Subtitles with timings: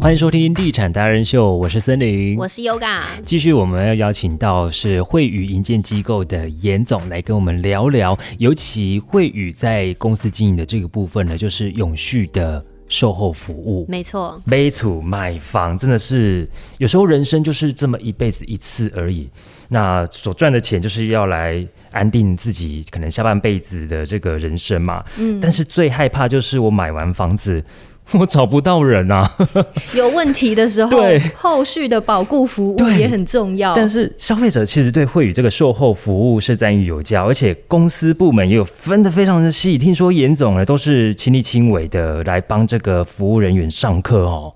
[0.00, 3.00] 欢迎收听《地产达人秀》，我是森林，我是 Yoga。
[3.24, 13.84] 继续，我们要邀请到是惠宇营建机构的严总来跟我们聊聊，尤其惠宇在公司经营的这个部分呢，就是永续的售后服务。
[13.88, 19.28] 没错，买厝买房真的是有时候人生就是这么一辈子一次而已，
[19.68, 25.04] 那所赚的钱就是要来安定自己可能下半辈子的这个人生嘛。
[25.18, 27.62] 嗯，但是最害怕就是我买完房子。
[28.18, 29.30] 我找不到人啊！
[29.92, 33.74] 有问题的时候，对后续的保固服务也很重要。
[33.74, 39.76] 但是消费者其实对惠宇这个售后服务是赞誉有加，而且公司部门也有分的非常的细。
[39.76, 44.54] 听说严总呢都是亲力亲为的来帮这个服务人员上课哦。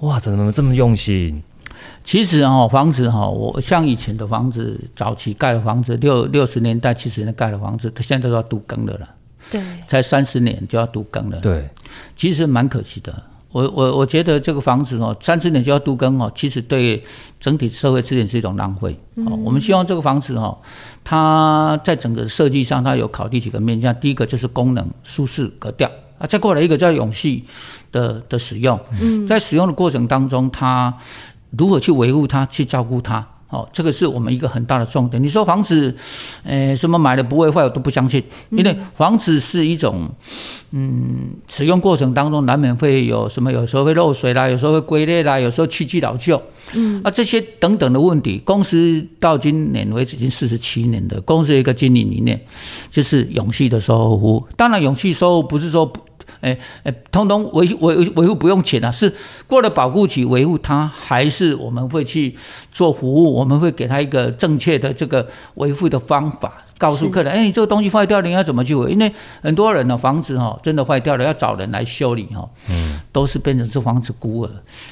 [0.00, 1.42] 哇，怎么这么用心？
[2.04, 9.08] 其实哦，房子哈，我像以前的房子，早期盖的房子，六六十年代、七十年代盖的房子，它现在都要都更的了。
[9.50, 11.40] 对，才三十年就要都更了。
[11.40, 11.68] 对，
[12.14, 13.22] 其实蛮可惜的。
[13.52, 17.02] 我我我觉得这个房子哦，三十年就要都更哦，其实对
[17.40, 18.94] 整体社会资源是一种浪费。
[19.14, 20.58] 哦，我们希望这个房子哦，
[21.04, 23.94] 它在整个设计上，它有考虑几个面向。
[24.00, 27.44] 第一个就是功能、舒适、格调啊，再过来一个叫永续
[27.92, 28.78] 的的使用。
[29.00, 30.92] 嗯，在使用的过程当中，它
[31.56, 33.26] 如何去维护它，去照顾它。
[33.50, 35.22] 哦，这个是我们一个很大的重点。
[35.22, 35.94] 你说房子，
[36.42, 40.08] 呃，什么买了不会坏，我都不相信，因为房子是一种，
[40.72, 46.40] 嗯，使用过程当中难免会有什么，有时候会漏水啦，有时候会龟裂啦，有时候器具老旧，
[46.72, 52.40] 嗯，啊，这些等等的问题，公司到今年为止已经四十七年的公司一个经营理念，
[52.90, 54.44] 就是永续的售后服务。
[54.56, 55.92] 当然，永续售后不是说。
[56.44, 59.10] 哎哎，通通维维维护不用钱啊，是
[59.46, 62.36] 过了保护期维护它，还是我们会去
[62.70, 63.32] 做服务？
[63.32, 68.92] 我们会给他一个正确的这个维护的方法，告诉客人：哎，你这个东西坏掉了，你要怎么去维？
[68.92, 69.10] 因为
[69.42, 74.50] 很多人呢，房子哈真的坏掉了，要找人来修理哈，嗯，都是变成是房子孤儿，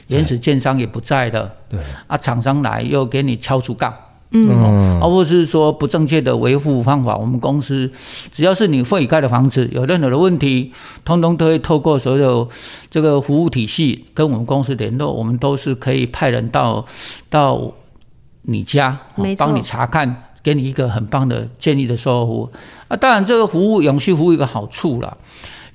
[0.08, 3.92] 原始建商也不在了，对啊，厂商来又给你敲竹杠。
[4.34, 7.14] 嗯，而不是说不正确的维护方法。
[7.14, 7.90] 我们公司
[8.32, 10.72] 只要是你会盖的房子，有任何的问题，
[11.04, 12.48] 通通都会透过所有
[12.90, 16.82] 这个服务体系跟我们公司联络，我们都是可以派人到
[17.28, 17.70] 到
[18.42, 18.98] 你家，
[19.36, 22.50] 帮你查看，给你一个很棒的建议的售后服务。
[22.88, 25.14] 啊，当然这个服务永续服务一个好处啦，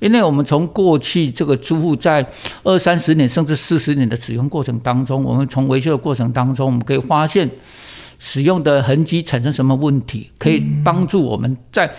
[0.00, 2.26] 因为我们从过去这个租户在
[2.64, 7.48] 二三十年甚至四十年的使用过程当中，我们从维修的过程当中，我们可以发现。
[8.18, 11.90] 使用的痕迹产生什么问题，可以帮助我们在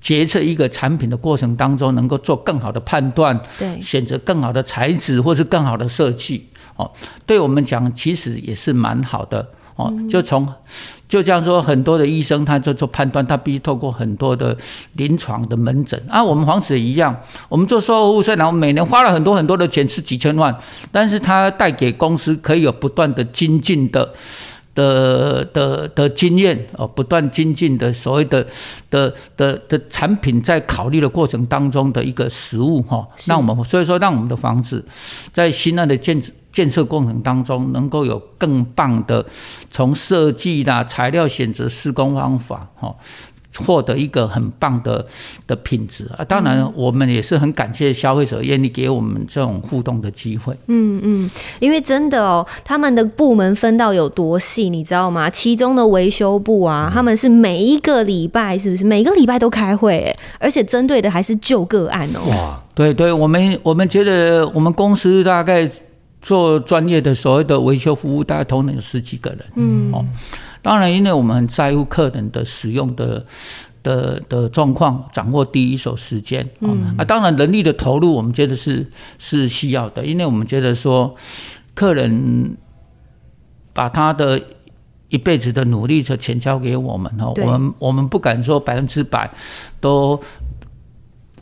[0.00, 6.46] 决策一个产品的过程当中，能够做更好的判断，对，选择更好的材质或是更好的设计，
[6.76, 6.88] 哦，
[7.26, 9.44] 对我们讲其实也是蛮好的，
[9.74, 10.46] 哦，就从
[11.08, 14.56] 就这样说，很多的医生他就做判断，他必须透过很多的
[14.92, 17.16] 临床的门诊啊，我们房子也一样，
[17.48, 20.56] 我们做售后虽然每年花了很多很多的钱，是几千万，
[20.92, 24.14] 但是它带给公司可以有不断的精进的。
[24.76, 28.46] 的的的经验哦，不断精进的所谓的
[28.88, 34.84] 的的的产品，在考虑的过程当中的一个实物哈，让我们所以说让我们的房子
[35.32, 36.22] 在新案的建
[36.52, 39.24] 建设过程当中，能够有更棒的
[39.70, 42.94] 从设计啦、材料选择、施工方法哈。
[43.58, 45.04] 获得一个很棒的
[45.46, 46.24] 的品质啊！
[46.24, 50.54] 当然，我们也是很感谢消费者愿意给我们这种互动的机会。
[50.66, 51.30] 嗯嗯，
[51.60, 55.30] 因为真的哦，他们的部门分到有多细，你知道吗？
[55.30, 60.14] 其中的维修部啊，他们是每一个礼拜是不是每个礼拜都开会？
[60.38, 62.30] 而且针对的还是旧个案哦。
[62.30, 65.70] 哇，对对，我们我们觉得我们公司大概
[66.20, 69.40] 做专业的所谓的维修服务，大概同能有十几个人。
[69.54, 70.04] 嗯哦。
[70.66, 73.24] 当然，因为我们很在乎客人的使用的
[73.84, 76.44] 的的状况，掌握第一手时间
[76.98, 77.04] 啊。
[77.04, 78.84] 当然，人力的投入我们觉得是
[79.16, 81.14] 是需要的，因为我们觉得说，
[81.72, 82.56] 客人
[83.72, 84.42] 把他的
[85.08, 89.30] 一辈子的努力的钱交给我们哈，我们我们不敢说百分之百
[89.80, 90.20] 都。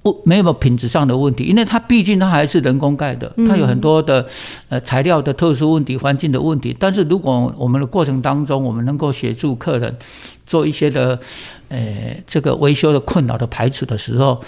[0.05, 4.27] 不，没有品质上的问题，因为它毕竟它还是人工盖的，它有很多的
[4.69, 6.77] 呃材料的特殊问题、环境的问题。
[6.79, 9.97] 但是如果我们的过程当中，我们能够协助客人
[10.47, 11.19] 做一些的
[11.71, 14.39] 呃这个维修的困扰的排除的时候，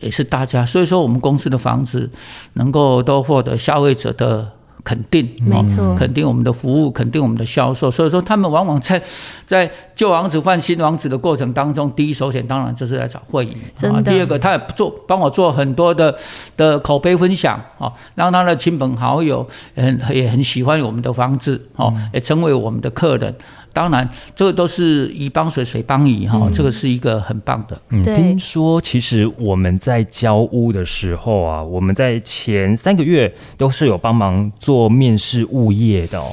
[0.00, 0.64] 也是大家。
[0.64, 2.08] 所以说，我们公司的房子
[2.54, 4.50] 能够都获得消费者的。
[4.82, 7.90] 肯定，没错，肯定我们的服务，肯定我们的销售。
[7.90, 9.00] 所以说，他们往往在
[9.46, 13.56] 在旧王子换新王子的过程当中，第一首选当然就是来找会议。
[13.76, 14.02] 真的。
[14.02, 16.14] 第二个，他也做帮我做很多的
[16.56, 23.34] 的口碑分享啊，让他的亲朋好友很也很喜欢我们的房子哦，也成为我们的客人。
[23.74, 27.76] 当然，这个都是鱼帮水，水帮鱼哈，这个是一个很棒的。
[27.88, 36.32] 嗯，对听说其实我们在交屋的时候啊，我们在前三个月都是有帮忙做面试物业的哦。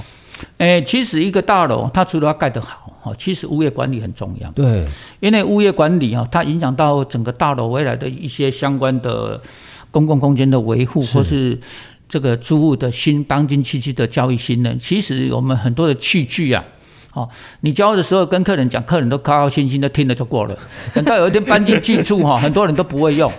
[0.59, 4.49] 诶，其实一个大楼，它除了要盖得好，哈，其实物业管理很重要。
[4.51, 4.85] 对，
[5.19, 9.41] 因为物业管理啊，它影响到整个大楼未来的一些相关的
[9.89, 11.59] 公共空间的维护，或是
[12.07, 14.79] 这个租户的新当今器具的交易新人。
[14.79, 16.63] 其实我们很多的器具啊。
[17.13, 17.27] 哦，
[17.59, 20.57] 你交的时候跟客人讲，客人都高高兴兴的听了就过了。
[20.95, 23.29] 等到有一天搬进去住哈，很多人都不会用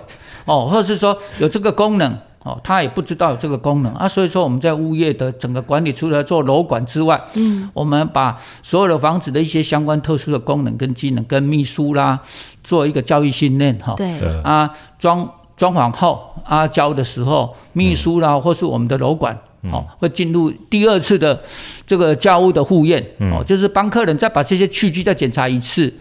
[0.45, 4.07] 哦，或者是说有这个功能哦，他也不知道有这个功能啊。
[4.07, 12.19] 所以说我们在物业的整个管理，除了做楼管之外，嗯，我们把所有的房子的一些相关特殊的功能跟技能，跟秘书啦
[12.63, 13.95] 做一个教育训练哈。
[13.97, 15.27] 对，对啊，装
[15.57, 19.35] 装潢后啊交的时候，秘书啦、或是我们的楼管。
[19.71, 21.41] 哦，会进入第二次的
[21.87, 25.93] 这个家务的复验，哦，就是帮客人再把这些器具再检查一次，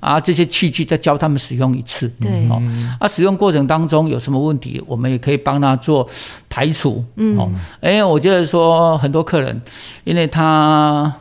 [0.00, 2.48] 啊，这些器具再教他们使用一次，对。
[2.48, 2.62] 哦，
[3.00, 6.08] 啊，使用过程当中有什么问题，我们也可以帮他做
[6.48, 7.04] 排除，
[7.36, 7.50] 哦，
[7.80, 9.60] 哎，我觉得说很多客人，
[10.04, 11.12] 因为他。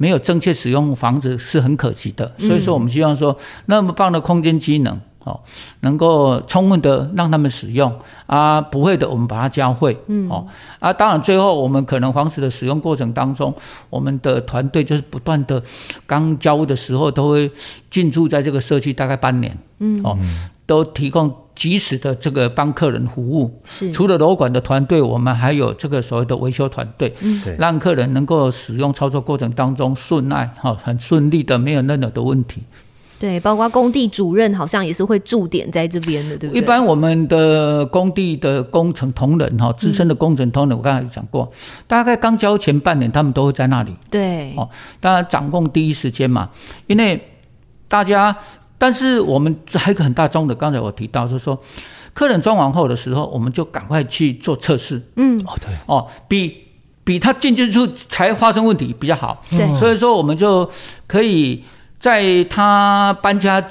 [0.00, 3.36] 没有正确使用房子是很可惜的，所以说我们希望说
[3.66, 4.96] 那么棒的空间机能
[5.28, 5.40] 哦，
[5.80, 7.94] 能够充分的让他们使用
[8.26, 10.28] 啊，不会的我们把它教会，嗯。
[10.30, 10.46] 哦
[10.80, 13.54] 啊，当然最后我们可能房子的使用过程当中，
[13.90, 15.62] 我们的团队就是不断的
[16.06, 17.50] 刚交的时候都会
[17.90, 20.00] 进驻在这个社区大概半年，嗯。
[20.02, 20.16] 哦，
[20.66, 23.90] 都提供及时的这个帮客人服务，是。
[23.90, 27.12] 除了楼管的团队，我们还有这个所谓的维修团队，
[27.44, 27.56] 对。
[27.58, 32.62] 让客人能够使用操作过程当中顺爱哈，很顺利的，没有任何的问题。
[33.18, 36.62] 对，包括工地主任好像也是会驻点在这边的，对不对？
[36.62, 41.50] 一般我们的工地的工程同仁哈，资深的工程同仁，我刚才有讲过，
[41.86, 44.68] 大概刚交前半年，他们都会在那里，对，哦
[45.00, 46.48] 当然掌控第一时间嘛，
[46.86, 47.20] 因为
[47.88, 48.36] 大家，
[48.78, 51.60] 但是我们还有一个很大宗的，刚才我提到就是说，
[52.12, 56.54] 客人装完后的时候，我们就赶快去做测试，嗯，哦对，哦，比
[57.02, 59.42] 比他进去之后才发生问题比较好。
[59.50, 59.74] 对。
[59.76, 60.70] 所以说我们就
[61.06, 61.64] 可以
[61.98, 63.64] 在他搬家。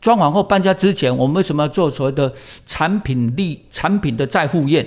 [0.00, 2.32] 装潢后搬家之前，我们为什么要做所谓的
[2.66, 4.84] 产品力产品的再复验？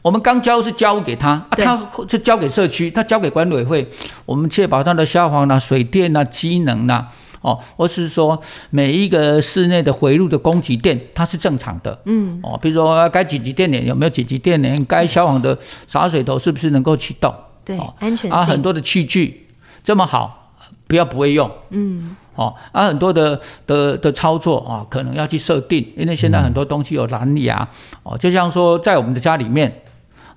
[0.00, 1.78] 我们刚交是交给他，啊，他
[2.08, 3.86] 是交给社区，他交给管委会，
[4.24, 7.08] 我们确保他的消防啦、水电啦、机能啦，
[7.42, 8.40] 哦，或是说
[8.70, 17.34] 每一个室内的回路的供给电，它是正常的，嗯，哦，比如说该紧急电源有没有紧急电源，该消防的洒水头是不是能够启动，
[17.66, 19.46] 对哦，安全啊，很，多的器具
[19.84, 20.47] 这么好，
[20.88, 27.68] 不要不会用，嗯，哦，啊，很多的的的操作啊，可能要去设定，因为现在很多东西有蓝牙，
[28.02, 29.82] 哦，就像说在我们的家里面。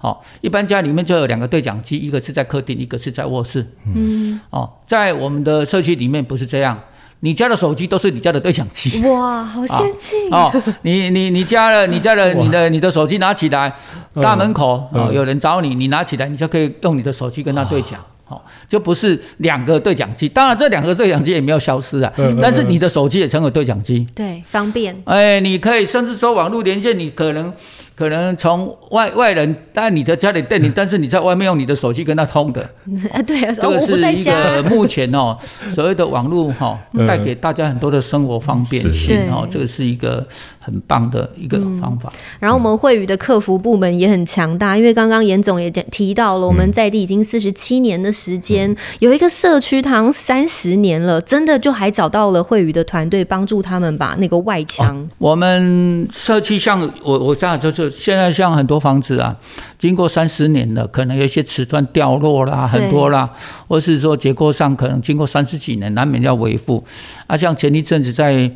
[0.03, 3.63] 哦，一般家里面就有两个对讲机，一个是在客厅，一个是在卧室。
[3.85, 6.75] 嗯，哦，在我们的社区里面不是这样，
[7.19, 8.99] 你家的手机都是你家的对讲机。
[9.07, 10.51] 哇，好先进，哦，
[10.81, 13.75] 你你你家的你家的你的你的手机拿起来，
[14.15, 17.99] 大门口嗯哦有人找你，你拿起来，你就可以用你的手机跟他对讲。
[18.31, 24.07] 哦，就不是两个对讲机，当然这两个对讲机也没有消失啊，嗯但是你的手机也成为对讲机。
[24.15, 27.53] 对，方便，哎，你可以甚至说网络连线，你可能
[28.01, 32.61] 可能从外外人在你的家里电你，但是你在外面用你的手机跟他通的，
[33.13, 34.55] 啊，对，这个哦我不是一在家。
[34.55, 35.37] 个， 目前哦
[35.69, 37.05] 所谓的网络哈嗯。
[37.05, 40.25] 带给大家很多的生活方便性是哦，这个是一个
[40.59, 42.11] 很棒的一个方法。
[42.39, 59.35] 然后我们惠宇的客服部门也很强大，因为刚刚严总也讲提到了，我们在地已经四十七年的时间，有一个社区，它好像三十年了，真的就还找到了惠宇的团队帮助他们把那个外墙，我们社区像我我这样就是现在像很多房子啊，
[59.77, 63.29] 经过三十年了，可能有一些瓷砖掉落啦，很多啦，
[63.67, 66.83] 或是说结构上可能经过三十几年，难免要维护。
[67.27, 68.49] 啊，像前一阵子在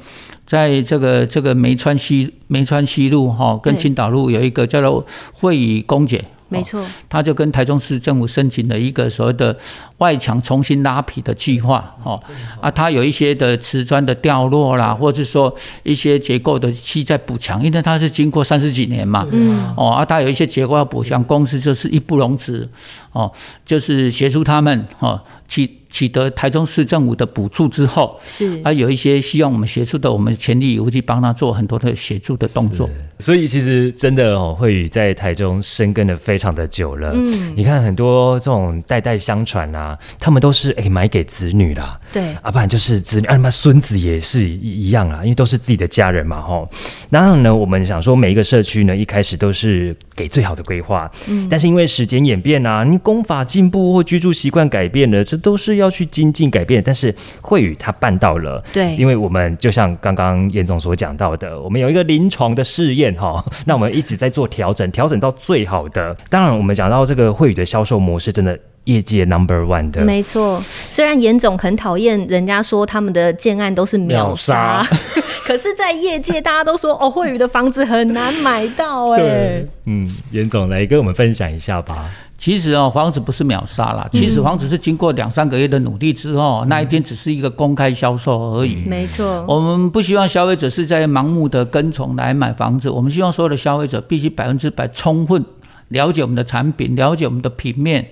[0.48, 6.24] 在这个这个梅川西梅川西路哈，跟青岛路有一个叫做惠宇公姐。
[6.58, 9.58] 没错，他就跟台中市政府申请了一个所谓的
[9.98, 12.22] 外墙重新拉皮的计划，哦，
[12.60, 22.68] 啊，它有一些的瓷砖的掉落啦，或者是说一些结构的漆在补强，因为它是经过三十几年嘛，嗯，哦，啊，它有一些结构要补强，公司就是义不容辞，
[23.12, 23.32] 哦，
[23.66, 28.62] 就是协助他们，哦，取取得台中市政府的补助之后，是。
[28.66, 32.90] 啊，有一些希望我们协助的，我们全力以赴去帮他做很多的协助的动作。
[33.18, 37.14] 所以其实真的哦，慧宇在台中生根的非常的久了。
[37.14, 46.70] 嗯，你看很多这种代代相传啊，他们都是哎、买给子女啦，对，啊，不然就是子女，啊，他妈孙子也是一一样啊，因为都是自己的家人嘛，吼。
[47.10, 58.62] 然后呢，我们想说每一个社区呢，一开始都是给最好的规划，嗯，但是因为时间演变啊，你工法进步或居住习惯改变了，这都是要要去精进改变，但是慧宇他办到了。
[58.74, 66.16] 对，因为我们就像刚刚严总所讲到的，我们有一个临床的试验哈， 那我们一直在做调整，调整到最好的。
[66.30, 68.60] 当然，我们讲到这个慧宇的销售模式，真的。
[68.86, 70.64] 业界 number one 的，没错。
[70.88, 74.86] 虽然严总很讨厌人家说他们的建案都是秒杀，
[75.44, 79.66] 可是，在业界大家都说哦，惠宇的房子很难买到哎。
[79.86, 82.06] 嗯，严总来跟我们分享一下吧。
[82.46, 88.84] 其实哦，房子不是秒杀啦，其实房子是经过两三个月的努力之后，那一天只是一个公开销售而已。
[88.86, 95.44] 没错，我们不希望消费者是在盲目的跟从来买房子，我们希望所有的消费者必须百分之百充分
[95.88, 98.08] 了解我们的产品，了解我们的平面。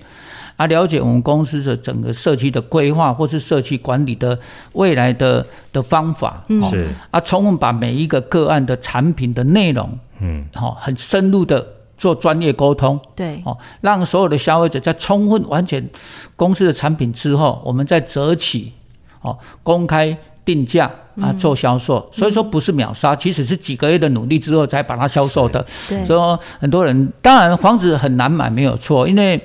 [0.56, 4.36] 啊，了解我们公司的整个社区的规划，或是社区管理的
[4.72, 6.88] 未来的的方法，是。
[7.12, 11.64] 啊，充分把每一个个案的产品的内容，嗯，好，很深入的
[11.96, 15.88] 做专业沟通，对，哦，让所有的消费者在充分完全
[16.36, 18.72] 公司的产品之后，我们再择起，
[19.20, 22.08] 哦，公开定价啊，做销售。
[22.12, 25.64] 所以说不是秒杀，其实是几个月的努力之后才把它销售的。
[25.88, 29.40] 对，说很多人，当然房子很难买没有错，因为。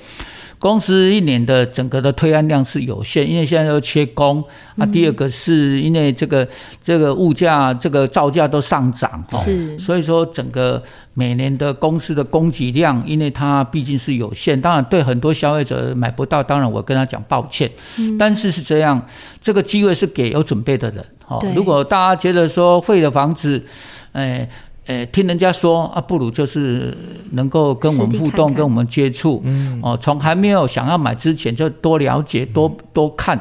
[0.59, 4.43] 公司一年的整个的推案量是有限，因为现在要缺工
[4.77, 4.85] 啊。
[4.85, 6.45] 第二个是因为这个
[6.83, 17.71] 这个物价、这个造价都上涨，是，所以说整个每年的公司的供给量，因为它毕竟是有限，当然对很多消费者买不到，当然我跟他讲抱歉。
[18.19, 19.01] 但是是这样，
[19.41, 21.05] 这个机会是给有准备的人。
[21.27, 23.63] 哦，如果大家觉得说废的房子，
[24.11, 24.49] 哎。
[24.89, 26.97] 诶，听人家说啊，不如就是
[27.33, 29.43] 能够跟我们互动，跟我们接触，
[29.83, 33.39] 哦，从还没有想要买之前就多了解、多多看，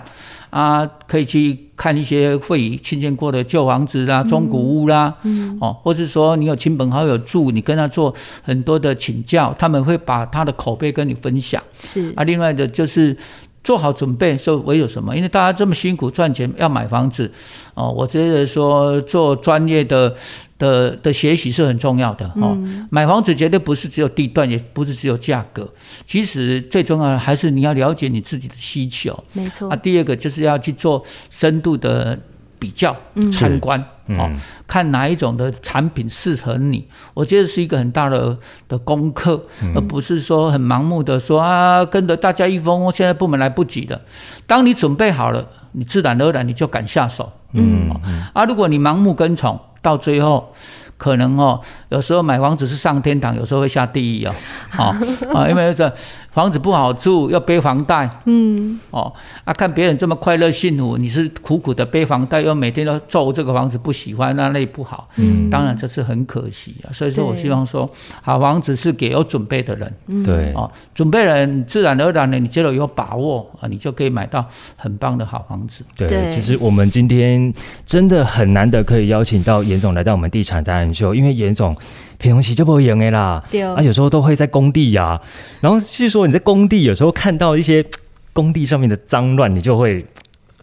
[0.50, 5.14] 啊，可以去看一些会已新建过的旧房子啦、中古屋啦，
[5.58, 11.62] 哦，或是说你有亲朋好友住，你跟他做很多的请教，他们会把他的口碑跟你分享。
[11.80, 12.12] 是。
[12.14, 13.16] 啊，另外的就是
[13.62, 15.16] 做好准备，说唯有什么？
[15.16, 17.30] 因为大家这么辛苦赚钱要买房子，
[17.74, 20.14] 哦，我觉得说做专业的。
[20.58, 22.58] 的的学习是很重要的哦。
[22.90, 25.72] 买房子绝对不是只有地段，也不是只有价格。
[26.04, 29.16] 其实最重要的还是你要了解你自己的需求。
[29.34, 29.70] 没错。
[29.70, 31.00] 啊，第二个就是要去做
[31.30, 32.18] 深度的
[32.58, 32.96] 比较、
[33.32, 34.30] 参观哦，
[34.66, 36.86] 看哪一种的产品适合你。
[37.14, 38.36] 我觉得是一个很大的
[38.68, 39.42] 的功课，
[39.74, 42.90] 而不是说很盲目的说啊，跟着大家一疯。
[42.92, 44.00] 现在部门来不及了。
[44.46, 47.32] 当你准备好了，你自然而然你就敢下手。
[47.52, 47.90] 嗯。
[48.32, 49.60] 啊，如果你盲目跟从。
[49.80, 50.52] 到最后，
[50.98, 54.34] 可能哦，有时候买房子是上天堂，有时候会下地狱哦，
[54.68, 54.84] 好
[55.32, 55.90] 啊，因为这。
[56.30, 58.08] 房子不好住，要背房贷。
[58.26, 59.12] 嗯，哦，
[59.44, 65.08] 啊，看别人这么快乐幸福，你是苦苦的背房贷，又每天都咒这个房子不喜欢，那那不好。
[65.16, 66.92] 嗯，当然这是很可惜啊。
[66.92, 67.90] 所以说我希望说，
[68.22, 69.92] 好房子是给有准备的人。
[70.22, 74.44] 对，哦，准备人自然而然的，你觉得有把握啊，你就可以买到
[74.76, 75.82] 很棒的好房子。
[75.96, 77.52] 对，其实我们今天
[77.84, 81.76] 真的很难得可以邀请到严总来到我们地产达人秀，因为严总。
[82.20, 83.40] 平常时就不会赢的啦，
[83.76, 85.20] 啊，有时候都会在工地呀，
[85.60, 87.84] 然后是说你在工地有时候看到一些
[88.32, 90.04] 工地上面的脏乱，你就会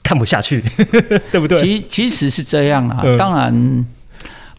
[0.03, 0.61] 看不下去，
[1.31, 1.61] 对不对？
[1.61, 3.85] 其其实是这样啊，当然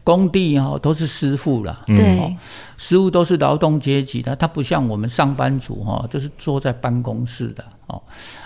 [0.06, 2.36] 工地哈都是师傅啦，对，
[2.76, 8.00] 师傅都是劳动阶级的，他不像我们上班族哈，就是坐在办公室的哦，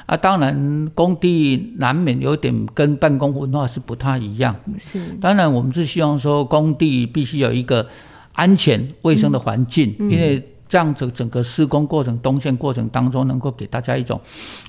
[0.07, 7.87] 啊，当然工地难免有点跟办公文化是不太一样，是，当然我们是希望说工地必须有一个。
[8.33, 14.21] 安全卫生的环境，因为这样子整个施工过程、动线过程当中，能够给大家一种，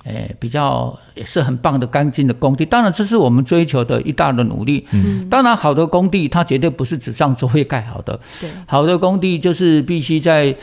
[0.04, 2.66] 诶，比较也是很棒的干净的工地。
[2.66, 4.88] 当然，这是我们追求的一大的努力。
[4.90, 8.20] 嗯，当然，好的工地它绝对不是纸上作业盖好的。
[8.40, 10.56] 对，好的工地就是必须在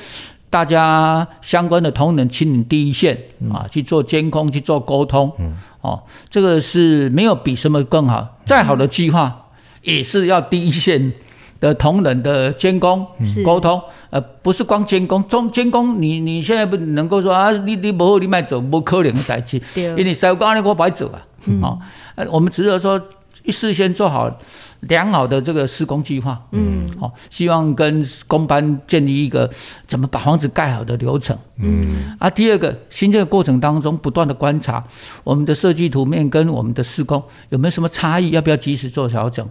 [0.51, 3.17] 大家相关的同仁亲临第一线
[3.49, 5.33] 啊去做监控、去做沟通。
[5.39, 5.53] 嗯，
[5.83, 8.41] 哦，这个是没有比什么更好。
[8.45, 9.47] 再好的计划
[9.83, 11.13] 也是要第一线。
[11.61, 13.05] 的同仁的监工
[13.45, 21.19] 沟通，呃，不是光监工，中监工，你你现在不能够说啊，你你不好，你卖走，不可能的代志，因为你收工你我白走啊，
[21.61, 21.79] 哦，
[22.15, 23.01] 呃，我们只有说
[23.49, 24.31] 事先做好
[24.81, 29.51] 良好的这个施工计划，嗯，好，希望跟工班建立一个
[29.89, 34.85] 怎么把房子盖好的流程，嗯，啊，第二个新建的过程当中不断的观察
[35.25, 39.45] 我们的设计图面跟我们的施工有没有什么差异，要不要及时做调整，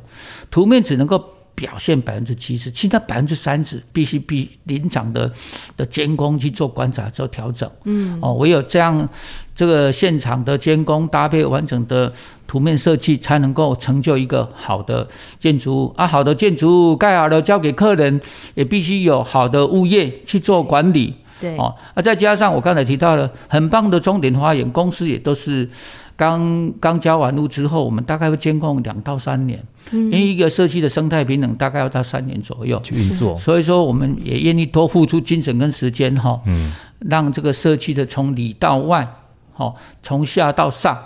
[0.49, 1.21] 图面只能够。
[1.57, 5.31] 表现百分之七十，其他百分之三十必须比临场的
[5.75, 7.67] 的监工去做观察做调整。
[7.85, 9.09] 嗯，哦，唯有这样，
[9.55, 12.13] 这个现场的监工搭配完整的
[12.45, 15.07] 图面设计，才能够成就一个好的
[15.39, 15.93] 建筑物。
[15.97, 18.21] 啊，好的建筑物盖好了交给客人，
[18.53, 21.15] 也必须有好的物业去做管理。
[21.41, 25.67] 对，哦，啊，再加上我刚才提到了很棒的中点花园，公司也都是。
[26.17, 33.37] 刚刚交完屋之后，我们大概会监控两到三年，因为一个社区的生态平衡大概要到三年左右去运作。
[33.37, 39.07] 所以说，我们也愿意多付出精神跟时间哈，嗯，让这个社区的从里到外，
[39.53, 40.97] 哈，从下到上。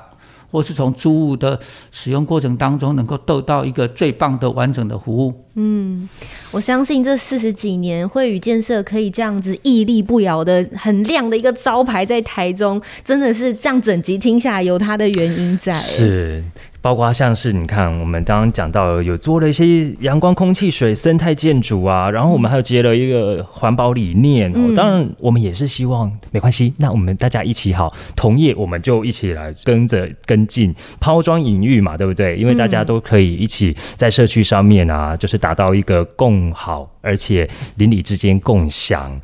[0.52, 1.60] 或是从租物的
[1.92, 5.34] 使用过程当中，能够得到一个最棒的完整的服务。
[5.56, 6.08] 嗯，
[6.52, 15.74] 我相信这四十几年惠宇建设可以这样子屹立不摇的很亮的一个招牌在台中，真的是这样整集听下来有它的原因在。
[15.74, 16.44] 是。
[16.82, 24.52] 包括像是你看，我们刚刚讲到有做了一些阳光、空气、水生态建筑啊，然后我们还有接了一个环保理念。
[24.74, 32.36] 当然，我们也是希望没关系，那我们大家一起好，同业我们就一起来跟着跟进，抛砖引玉嘛，对不对？
[32.36, 39.22] 因为大家都可以一起在社区上面啊，就是达到一个共好，而且邻里之间共享。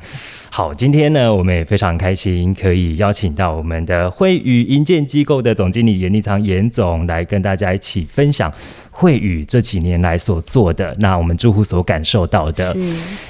[0.50, 8.52] 好，今天呢，我们也非常开心，可以邀请到我们的汇宇银建机构的总经理严立昌严总来跟大家一起分享。
[8.98, 12.76] 惠宇这几年来所做的，那我们住户所感受到的，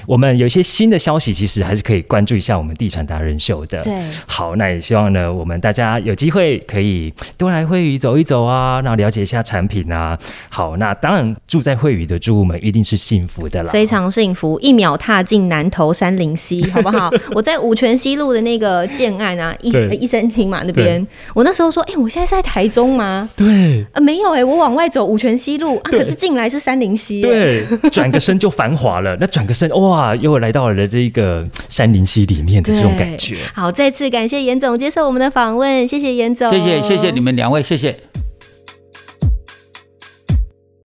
[0.07, 3.83] 我们有一些新的消息，其实还是可以关注一下我们地产达人秀的。
[3.83, 10.19] 对，好，那也希望呢，我们大家有机会可以多来惠宇走一走啊，然后了解一下产品啊。
[10.49, 17.11] 好，那当然住在惠宇的住户们一定是幸福的啦，非常幸福，一秒踏进南投山林溪， 好不好？
[17.33, 19.69] 我在五泉西路的那个建案啊，一
[20.01, 23.29] 一三厅嘛那边，我那时候说，哎，我现在是在台中吗？
[23.37, 25.65] 对，啊，没有哎，我往外走五泉西。
[25.65, 29.17] 路啊，可是进来是山林溪，对，转个身就繁华了。
[29.21, 33.39] 那转个身，哇，又来到了这一个山林溪里面的这种感觉。
[33.53, 37.95] 好，再次感谢严总接受我们的访问，谢谢严总，谢谢谢谢你们两位，谢谢。